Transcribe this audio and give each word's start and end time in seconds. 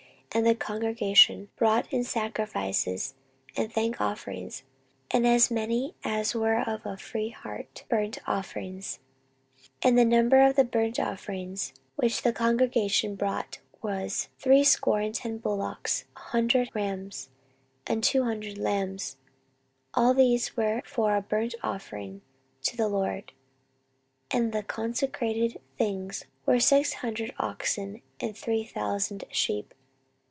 And 0.33 0.47
the 0.47 0.55
congregation 0.55 1.49
brought 1.57 1.91
in 1.91 2.05
sacrifices 2.05 3.15
and 3.57 3.69
thank 3.69 3.99
offerings; 3.99 4.63
and 5.11 5.27
as 5.27 5.51
many 5.51 5.93
as 6.05 6.33
were 6.33 6.61
of 6.61 6.85
a 6.85 6.95
free 6.95 7.31
heart 7.31 7.83
burnt 7.89 8.17
offerings. 8.25 8.99
14:029:032 9.83 9.89
And 9.89 9.97
the 9.97 10.05
number 10.05 10.41
of 10.45 10.55
the 10.55 10.63
burnt 10.63 10.99
offerings, 11.01 11.73
which 11.97 12.21
the 12.21 12.31
congregation 12.31 13.15
brought, 13.15 13.59
was 13.81 14.29
threescore 14.39 15.01
and 15.01 15.13
ten 15.13 15.37
bullocks, 15.37 16.03
an 16.15 16.21
hundred 16.29 16.69
rams, 16.73 17.27
and 17.85 18.01
two 18.01 18.23
hundred 18.23 18.57
lambs: 18.57 19.17
all 19.93 20.13
these 20.13 20.55
were 20.55 20.81
for 20.85 21.13
a 21.13 21.21
burnt 21.21 21.55
offering 21.61 22.21
to 22.61 22.77
the 22.77 22.87
LORD. 22.87 23.33
14:029:033 24.31 24.39
And 24.39 24.53
the 24.53 24.63
consecrated 24.63 25.59
things 25.77 26.23
were 26.45 26.61
six 26.61 26.93
hundred 26.93 27.33
oxen 27.37 28.01
and 28.21 28.37
three 28.37 28.63
thousand 28.63 29.25
sheep. 29.29 29.73